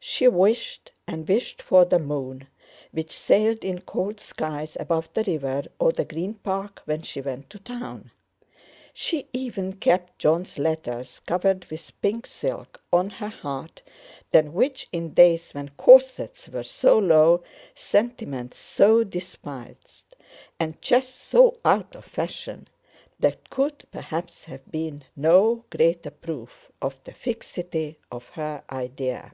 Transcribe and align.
She 0.00 0.28
wished 0.28 0.92
and 1.08 1.28
wished 1.28 1.60
for 1.60 1.84
the 1.84 1.98
moon, 1.98 2.46
which 2.92 3.10
sailed 3.10 3.64
in 3.64 3.80
cold 3.80 4.20
skies 4.20 4.76
above 4.78 5.12
the 5.12 5.24
river 5.24 5.64
or 5.80 5.90
the 5.90 6.04
Green 6.04 6.34
Park 6.34 6.80
when 6.84 7.02
she 7.02 7.20
went 7.20 7.50
to 7.50 7.58
Town. 7.58 8.12
She 8.94 9.28
even 9.32 9.72
kept 9.72 10.16
Jon's 10.20 10.56
letters, 10.56 11.20
covered 11.26 11.64
with 11.64 12.00
pink 12.00 12.28
silk, 12.28 12.80
on 12.92 13.10
her 13.10 13.28
heart, 13.28 13.82
than 14.30 14.52
which 14.52 14.88
in 14.92 15.14
days 15.14 15.50
when 15.50 15.70
corsets 15.70 16.48
were 16.48 16.62
so 16.62 16.96
low, 17.00 17.42
sentiment 17.74 18.54
so 18.54 19.02
despised, 19.02 20.04
and 20.60 20.80
chests 20.80 21.20
so 21.20 21.58
out 21.64 21.96
of 21.96 22.04
fashion, 22.04 22.68
there 23.18 23.36
could, 23.50 23.84
perhaps, 23.90 24.44
have 24.44 24.64
been 24.70 25.02
no 25.16 25.64
greater 25.70 26.10
proof 26.12 26.70
of 26.80 27.02
the 27.02 27.12
fixity 27.12 27.98
of 28.12 28.28
her 28.30 28.62
idea. 28.70 29.32